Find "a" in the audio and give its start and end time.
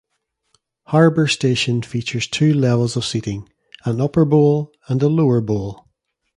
5.03-5.07